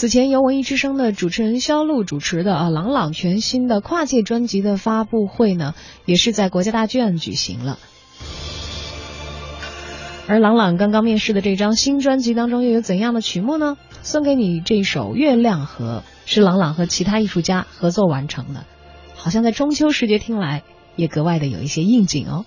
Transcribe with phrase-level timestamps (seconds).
[0.00, 5.74] 此前由文艺之声的主持人肖路主持的啊朗朗全新的跨界专辑的发布会呢，
[6.06, 7.78] 也是在国家大剧院举行了。
[10.26, 13.76] 而朗朗刚刚面世的这张新专辑当中又有怎样的曲目呢？
[14.00, 18.64] 送给你这首《月亮河》，是朗朗和其他艺术家合作完成的，
[19.16, 20.62] 好像在中秋时节听来
[20.96, 22.46] 也格外的有一些应景哦。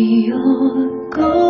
[0.00, 1.49] your goal.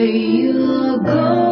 [0.00, 1.49] where you are.